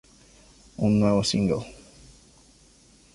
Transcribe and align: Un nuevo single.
Un 0.79 0.99
nuevo 0.99 1.23
single. 1.23 1.63